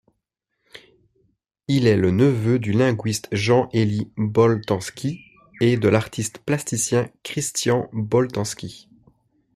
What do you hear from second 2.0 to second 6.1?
neveu du linguiste Jean-Élie Boltanski et de